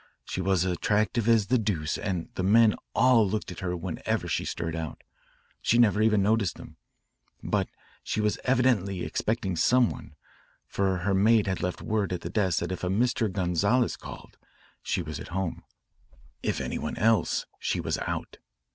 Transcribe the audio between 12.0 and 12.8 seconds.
at the desk that